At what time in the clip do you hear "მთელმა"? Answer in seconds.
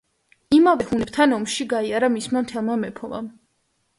2.47-2.79